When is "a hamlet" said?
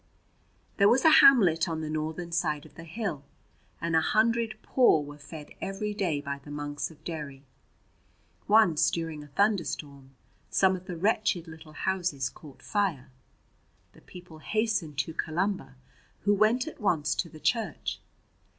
1.05-1.69